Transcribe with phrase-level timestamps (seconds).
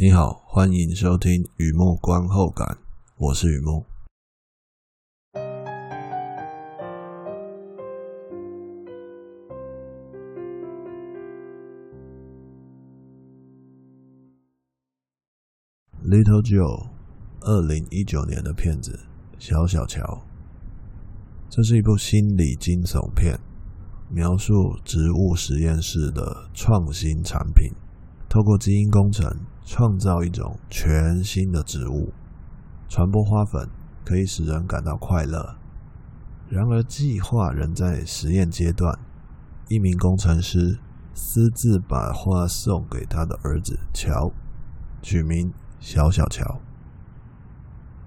[0.00, 2.78] 你好，欢迎收听雨幕观后感，
[3.16, 3.84] 我是雨幕。
[16.04, 16.90] Little Joe，
[17.40, 19.00] 二零一九年的片子
[19.44, 20.00] 《小小乔》，
[21.50, 23.36] 这是一部心理惊悚片，
[24.08, 27.72] 描述植物实验室的创新产品，
[28.28, 29.26] 透过基因工程。
[29.70, 32.10] 创造一种全新的植物，
[32.88, 33.68] 传播花粉
[34.02, 35.56] 可以使人感到快乐。
[36.48, 38.98] 然而，计划仍在实验阶段。
[39.68, 40.78] 一名工程师
[41.12, 44.32] 私自把花送给他的儿子乔，
[45.02, 46.62] 取名小小乔。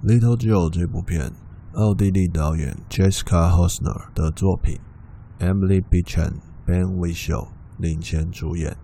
[0.04, 1.32] Little Joe 这部片，
[1.74, 4.80] 奥地利导演 Jessica Hosner 的作品
[5.38, 8.76] ，Emily Beecham、Ben Whishaw 领衔主演。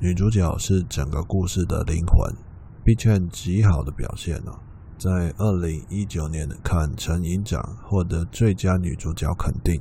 [0.00, 2.34] 女主角是整个故事的灵魂
[2.84, 4.60] ，Beecham 极好的表现了，
[4.98, 9.80] 在二零一九年的坎城影展获得最佳女主角肯定。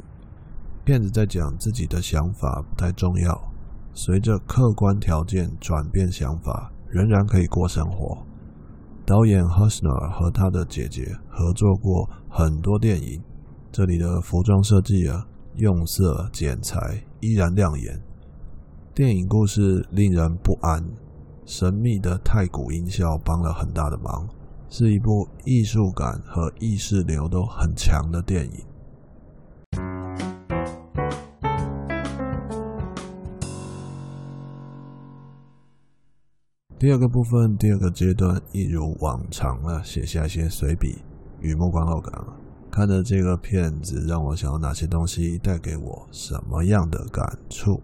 [0.85, 3.51] 骗子在讲自己的想法不太重要，
[3.93, 8.25] 随着客观条件转变，想法仍然可以过生活。
[9.05, 13.21] 导演 Husner 和他的姐姐合作过很多电影，
[13.71, 17.99] 这里的服装设计啊，用色剪裁依然亮眼。
[18.95, 20.79] 电影故事令人不安，
[21.47, 24.29] 神秘的太古音效帮了很大的忙，
[24.69, 28.51] 是一部艺术感和意识流都很强的电影。
[36.77, 40.99] 第二个部分，第二个阶段，一如往常啊，写下一些随笔
[41.39, 42.23] 与目光后感。
[42.69, 47.81] 看着这个片子，让我想到哪些东西，带给我什么样的感触？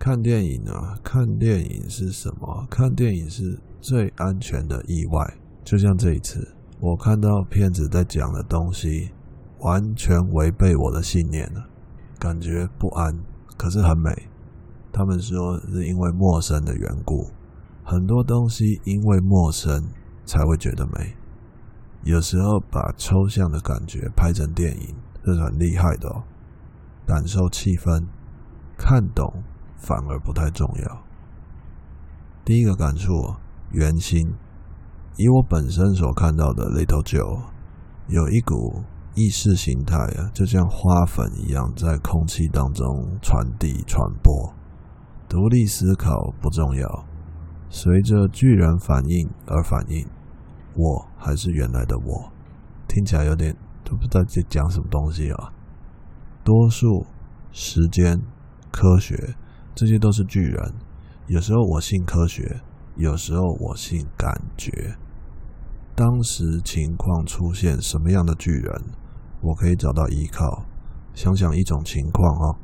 [0.00, 2.66] 看电影啊，看电影是什么？
[2.70, 5.30] 看电影是最安全的意外。
[5.62, 9.10] 就像这一次，我看到片子在讲的东西，
[9.58, 11.62] 完全违背我的信念了，
[12.18, 13.14] 感觉不安，
[13.58, 14.10] 可是很美。
[14.90, 17.30] 他们说是因为陌生的缘故，
[17.84, 19.86] 很多东西因为陌生
[20.24, 21.14] 才会觉得美。
[22.04, 24.94] 有时候把抽象的感觉拍成电影，
[25.26, 26.22] 是很厉害的哦。
[27.06, 28.06] 感受气氛，
[28.78, 29.30] 看懂。
[29.80, 31.02] 反而不太重要。
[32.44, 33.10] 第一个感触，
[33.70, 34.34] 原型，
[35.16, 37.42] 以我本身所看到的 Little Joe，
[38.08, 38.82] 有一股
[39.14, 44.52] 意识形态啊，就像花粉一样在空气当中传递传播。
[45.28, 47.04] 独立思考不重要，
[47.68, 50.06] 随着巨人反应而反应。
[50.74, 52.32] 我还是原来的我，
[52.88, 53.54] 听起来有点
[53.84, 55.52] 都不知道在讲什么东西啊。
[56.42, 57.06] 多数
[57.52, 58.20] 时间
[58.72, 59.36] 科学。
[59.80, 60.74] 这些都是巨人。
[61.26, 62.60] 有时候我信科学，
[62.96, 64.70] 有时候我信感觉。
[65.94, 68.82] 当时情况出现什么样的巨人，
[69.40, 70.66] 我可以找到依靠。
[71.14, 72.56] 想想一种情况哦，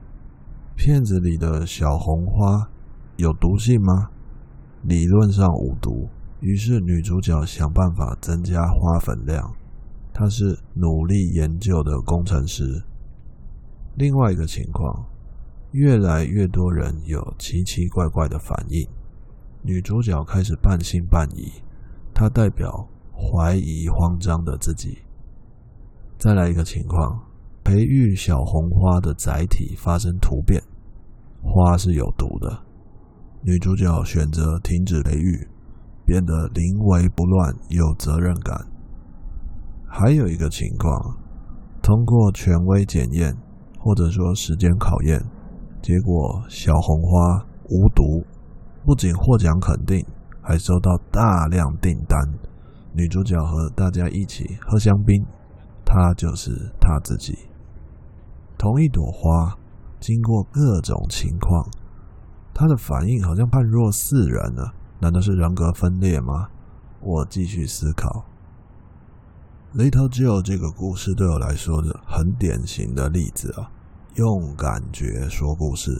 [0.76, 2.68] 片子里的小红花
[3.16, 4.10] 有毒性吗？
[4.82, 6.10] 理论上无毒。
[6.40, 9.54] 于是女主角想办法增加花粉量。
[10.12, 12.84] 她是努力研究的工程师。
[13.94, 15.15] 另外一个情况。
[15.76, 18.88] 越来越多人有奇奇怪怪的反应，
[19.60, 21.52] 女主角开始半信半疑，
[22.14, 24.96] 她代表怀疑、慌张的自己。
[26.16, 27.20] 再来一个情况，
[27.62, 30.62] 培育小红花的载体发生突变，
[31.42, 32.58] 花是有毒的，
[33.42, 35.46] 女主角选择停止培育，
[36.06, 38.66] 变得临危不乱、有责任感。
[39.86, 41.18] 还有一个情况，
[41.82, 43.36] 通过权威检验，
[43.78, 45.22] 或者说时间考验。
[45.86, 48.26] 结果小红花无毒，
[48.84, 50.04] 不仅获奖肯定，
[50.42, 52.18] 还收到大量订单。
[52.92, 55.24] 女主角和大家一起喝香槟，
[55.84, 57.38] 她就是她自己。
[58.58, 59.56] 同一朵花，
[60.00, 61.64] 经过各种情况，
[62.52, 64.74] 她的反应好像判若四人了。
[64.98, 66.48] 难道是人格分裂吗？
[67.00, 68.24] 我继续思考。
[69.72, 73.70] Little Joe 这个故事对我来说是很典型的例子啊。
[74.16, 75.90] 用感觉说故事。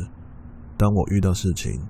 [0.79, 1.87] 当我遇到事情，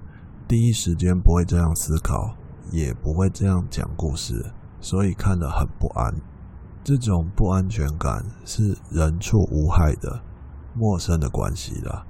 [0.48, 2.34] 第一时间不会这样思考，
[2.72, 4.44] 也不会这样讲故事，
[4.80, 6.12] 所以看得很不安。
[6.82, 10.20] 这种不安全感是人畜无害的、
[10.74, 12.04] 陌生的关系啦。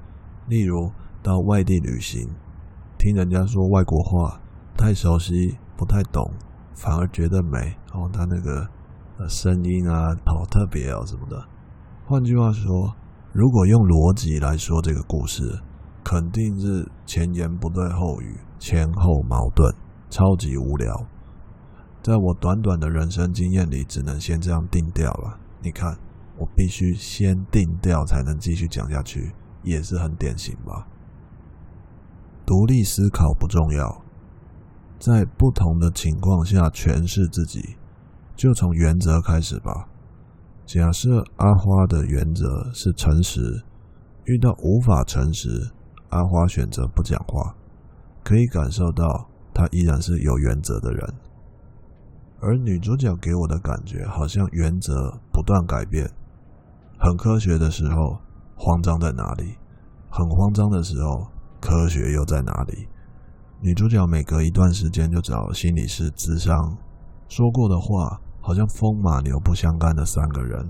[0.48, 0.90] 例如
[1.22, 2.26] 到外地旅行，
[2.96, 4.40] 听人家说外国话，
[4.72, 6.32] 不太熟悉，不太懂，
[6.74, 7.76] 反而觉得美。
[7.92, 8.66] 哦，他那个
[9.28, 11.46] 声音啊，好特别哦，什么的。
[12.06, 12.94] 换句话说。
[13.36, 15.42] 如果用逻辑来说这个故事，
[16.02, 19.70] 肯定是前言不对后语，前后矛盾。
[20.08, 21.06] 超级无聊。
[22.02, 25.38] 在我短短的人生经验里，只能先这样定调了。
[25.60, 25.98] 你看，
[26.38, 30.86] 我必须先定调才能继续讲下去，也是很典型吧？
[32.46, 34.02] 独立思考不重要，
[34.98, 37.76] 在不同的情况下诠释自己，
[38.34, 39.88] 就从原则开始吧。
[40.66, 43.62] 假设阿花的原则是诚实，
[44.24, 45.70] 遇到无法诚实，
[46.08, 47.54] 阿花选择不讲话，
[48.24, 51.14] 可以感受到他依然是有原则的人。
[52.40, 56.10] 而女主角给我的感觉，好像原则不断改变，
[56.98, 58.18] 很科学的时候，
[58.56, 59.54] 慌张在哪里？
[60.10, 61.28] 很慌张的时候。
[61.58, 62.86] 科学又在哪里？
[63.60, 66.76] 女主角每隔一段时间就找心理师咨商，
[67.28, 70.64] 说过的话好像风马牛不相干的三个人。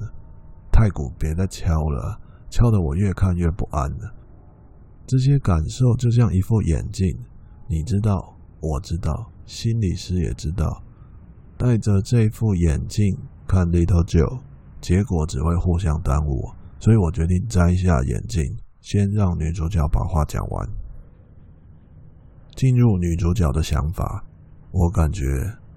[0.73, 2.19] 太古别再敲了，
[2.49, 4.15] 敲得我越看越不安了。
[5.07, 7.15] 这些感受就像一副眼镜，
[7.69, 10.83] 你知道，我知道，心理师也知道。
[11.59, 13.15] 戴着这副眼镜
[13.47, 14.41] 看 Little Joe，
[14.81, 16.51] 结果只会互相耽误，
[16.81, 18.57] 所以我决定摘下眼镜。
[18.81, 20.67] 先让女主角把话讲完。
[22.55, 24.25] 进入女主角的想法，
[24.71, 25.23] 我感觉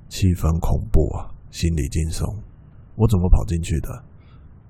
[0.08, 2.36] 气氛恐怖啊，心里惊悚。
[2.96, 4.04] 我怎么跑进去的？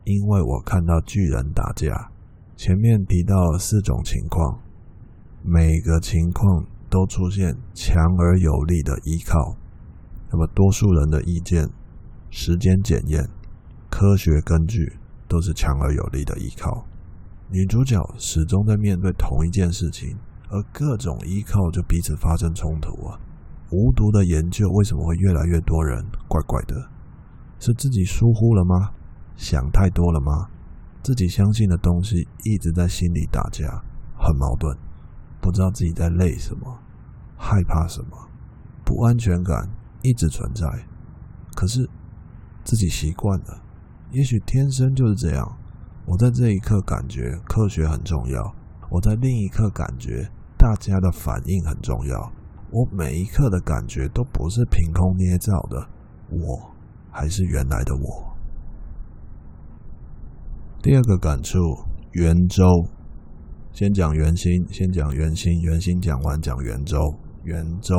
[0.06, 2.12] 因为我看到巨人打架。
[2.56, 4.60] 前面提到了四种情况，
[5.44, 9.56] 每个情况都出现强而有力的依靠。
[10.30, 11.70] 那么多数人的意见、
[12.30, 13.28] 时间检验、
[13.90, 14.98] 科学根据
[15.28, 16.86] 都是强而有力的依靠。
[17.50, 20.18] 女主角始终在面对同一件事情，
[20.50, 23.20] 而各种依靠就彼此发生冲突啊！
[23.72, 26.76] 无毒的研究为什么会越来越多人怪怪的？
[27.60, 28.92] 是自己疏忽了吗？
[29.36, 30.48] 想太多了吗？
[31.04, 33.84] 自己相信的东西一直在心里打架，
[34.18, 34.76] 很矛盾，
[35.40, 36.80] 不知道自己在累什么，
[37.38, 38.18] 害怕什么，
[38.84, 39.70] 不安全感
[40.02, 40.68] 一直存在。
[41.56, 41.88] 可是
[42.64, 43.62] 自己习惯了，
[44.12, 45.58] 也许天生就是这样。
[46.06, 48.56] 我在这一刻感觉科学很重要，
[48.90, 52.32] 我在另一刻感觉大家的反应很重要。
[52.72, 55.88] 我每一刻的感觉都不是凭空捏造的，
[56.30, 56.72] 我
[57.10, 58.30] 还是原来的我。
[60.82, 61.58] 第二个感触，
[62.12, 62.64] 圆周。
[63.72, 66.98] 先讲圆心，先讲圆心，圆心讲完讲圆周，
[67.44, 67.96] 圆周。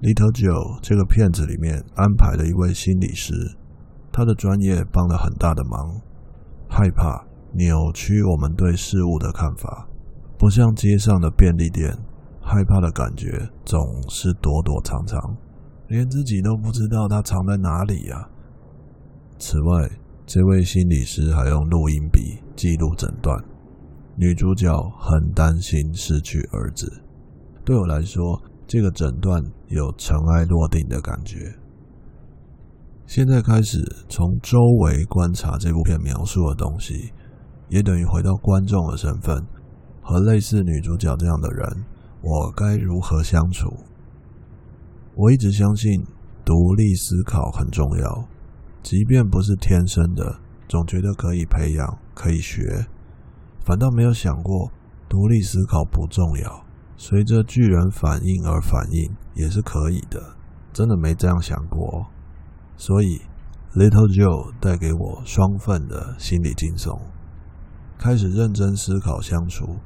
[0.00, 3.32] Little Joe 这个片子里面安排了一位心理师。
[4.12, 6.00] 他的专业帮了很大的忙，
[6.68, 7.24] 害怕
[7.54, 9.88] 扭曲我们对事物的看法，
[10.36, 11.96] 不像街上的便利店，
[12.42, 15.18] 害怕的感觉总是躲躲藏藏，
[15.88, 18.28] 连自己都不知道它藏在哪里呀。
[19.38, 19.88] 此外，
[20.26, 23.42] 这位心理师还用录音笔记录诊断。
[24.16, 27.02] 女主角很担心失去儿子，
[27.64, 31.54] 对我来说，这个诊断有尘埃落定的感觉。
[33.06, 33.78] 现在开始
[34.08, 37.12] 从周围观察这部片描述的东西，
[37.68, 39.44] 也等于回到观众的身份，
[40.02, 41.84] 和类似女主角这样的人，
[42.22, 43.68] 我该如何相处？
[45.16, 46.06] 我一直相信
[46.44, 48.28] 独立思考很重要，
[48.82, 50.38] 即便不是天生的，
[50.68, 52.86] 总觉得可以培养、可以学，
[53.64, 54.70] 反倒没有想过
[55.08, 56.64] 独立思考不重要，
[56.96, 60.36] 随着巨人反应而反应也是可以的，
[60.72, 62.06] 真的没这样想过。
[62.76, 63.20] 所以
[63.74, 67.00] ，Little Joe 带给我双份的心理惊悚。
[67.98, 69.76] 开始认真思考相处，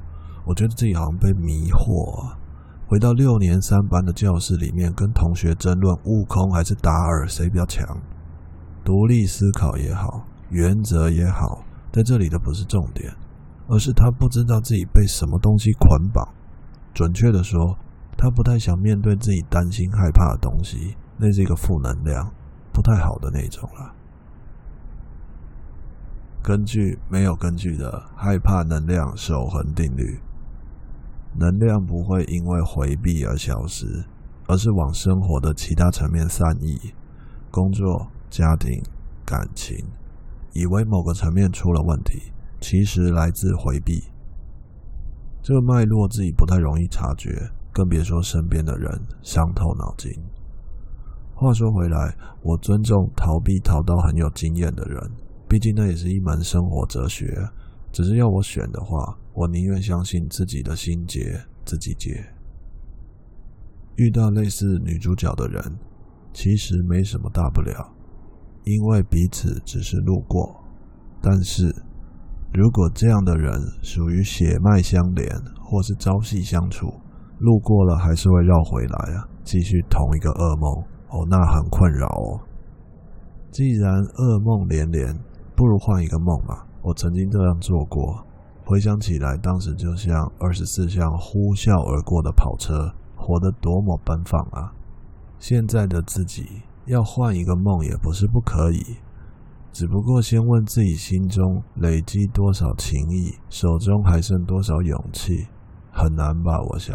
[0.47, 2.39] 我觉得自己好像被迷惑啊。
[2.87, 7.85] 回到六年三班的教室里面，跟同学争论悟空还是达尔谁比较强。
[8.83, 13.13] 独立思考也好，原则也好，在这里的不是重点，
[13.67, 16.25] 而是他不知道自己被什么东西捆绑。
[16.93, 17.77] 准确的说，
[18.17, 22.31] 他不太想面对自己担心害怕的东西，那是一个负能量。
[22.71, 23.91] 不太好的那种了。
[26.43, 30.19] 根据没有根据的害怕能量守恒定律，
[31.39, 33.85] 能量不会因为回避而消失，
[34.47, 36.93] 而是往生活的其他层面散逸。
[37.51, 38.81] 工作、家庭、
[39.25, 39.77] 感情，
[40.53, 44.03] 以为某个层面出了问题，其实来自回避。
[45.41, 47.29] 这个脉络自己不太容易察觉，
[47.71, 48.89] 更别说身边的人
[49.21, 50.11] 伤透脑筋。
[51.33, 54.99] 话说回来，我尊重逃避逃到很有经验的人，
[55.47, 57.47] 毕竟那也是一门生活哲学。
[57.93, 62.25] 只是要我选的话，我宁愿相信自己的心结自己解。
[63.97, 65.61] 遇到类似女主角的人，
[66.33, 67.93] 其实没什么大不了，
[68.63, 70.63] 因为彼此只是路过。
[71.21, 71.67] 但是，
[72.51, 73.53] 如果这样的人
[73.83, 75.29] 属于血脉相连，
[75.63, 76.87] 或是朝夕相处，
[77.37, 82.41] 路过了还是会绕回来啊，继续同一个噩梦哦，那很困扰哦。
[83.51, 85.13] 既然噩梦连连，
[85.55, 86.65] 不如换一个梦吧。
[86.81, 88.25] 我曾经这样做过，
[88.67, 94.73] 回想起来，当时就像二十四辆呼啸而过的跑车，活得多么奔放啊！
[95.39, 98.97] 现在的自己要换一个梦也不是不可以，
[99.71, 105.47] 只不过先问自己心中累积多少情谊，手中还剩多少勇气，
[105.89, 106.61] 很难吧？
[106.71, 106.93] 我想，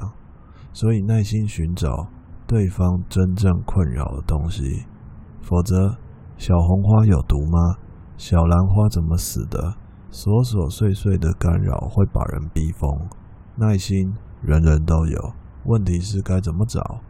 [0.75, 2.07] 所以耐心寻找
[2.47, 4.85] 对方真正困扰的东西，
[5.41, 5.97] 否则。
[6.39, 7.77] 小红花有毒吗？
[8.17, 9.77] 小兰花怎么死的？
[10.13, 13.09] 琐琐碎碎的干扰会把人逼疯。
[13.57, 15.33] 耐心人人都有，
[15.65, 17.01] 问题是该怎么找？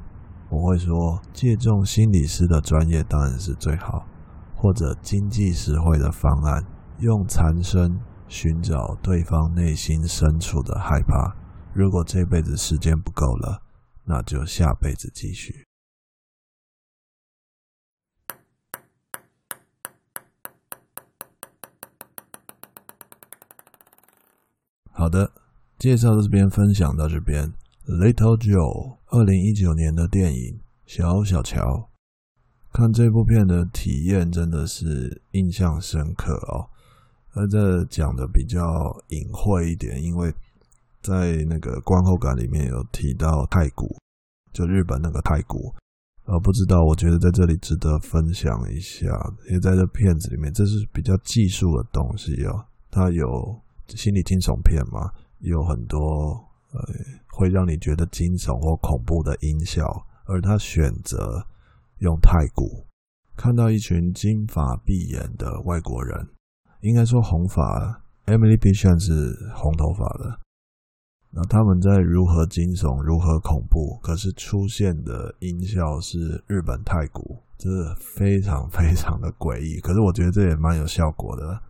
[0.48, 4.06] 我会说，借重心理师的专业当然是最好，
[4.54, 6.64] 或者经济实惠的方案，
[6.98, 11.34] 用残身寻找对方内心深处的害怕。
[11.72, 13.62] 如果这辈子时间不够了，
[14.04, 15.66] 那就下辈子继续。
[25.02, 25.32] 好的，
[25.80, 27.52] 介绍到这边，分享到这边。
[27.88, 30.38] Little Joe，二零一九年的电影
[30.86, 31.60] 《小小乔》，
[32.72, 36.70] 看这部片的体验真的是印象深刻哦。
[37.32, 38.62] 而这讲的比较
[39.08, 40.32] 隐晦一点，因为
[41.02, 43.98] 在那个观后感里面有提到太古，
[44.52, 45.74] 就日本那个太古。
[46.26, 49.08] 呃，不知道，我觉得在这里值得分享一下，
[49.48, 53.61] 因为在这片子里面，这是比较技术的东西哦，它有。
[53.88, 55.10] 心理惊悚片嘛，
[55.40, 55.98] 有很多
[56.72, 56.80] 呃
[57.32, 59.84] 会让你觉得惊悚或恐怖的音效，
[60.24, 61.46] 而他选择
[61.98, 62.86] 用太鼓，
[63.36, 66.28] 看到一群金发碧眼的外国人，
[66.80, 69.12] 应该说红发，Emily Bishop 是
[69.54, 70.40] 红头发的，
[71.30, 81.62] 那他们在如何惊悚，如何恐怖，可是出现的音效是日本太鼓，这是非常非常的诡异，可是我觉得这也蛮有效果的。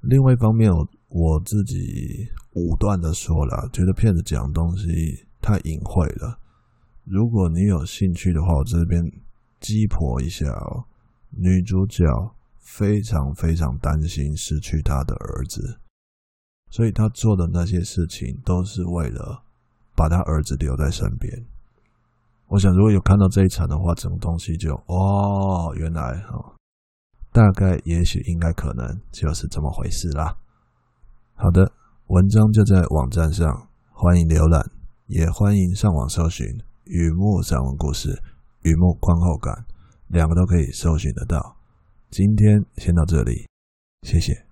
[0.00, 0.88] 另外一方面，我。
[1.14, 6.38] 我自己武断的说了，觉得片子讲东西太隐晦了。
[7.04, 9.02] 如果你有兴趣的话，我这边
[9.60, 10.84] 鸡婆一下哦。
[11.28, 12.04] 女主角
[12.58, 15.80] 非常非常担心失去她的儿子，
[16.70, 19.42] 所以她做的那些事情都是为了
[19.94, 21.44] 把她儿子留在身边。
[22.48, 26.56] 我想，如果有看到这一场的话，整个东西就哦，原来哦，
[27.32, 30.34] 大概也许应该可能就是这么回事啦。
[31.34, 31.72] 好的，
[32.06, 34.70] 文章就在网站上，欢迎浏览，
[35.06, 36.46] 也欢迎上网搜寻
[36.84, 38.10] 《雨幕散文故事》
[38.62, 39.52] 《雨幕观后感》，
[40.08, 41.56] 两个都可以搜寻得到。
[42.10, 43.48] 今天先到这里，
[44.02, 44.51] 谢谢。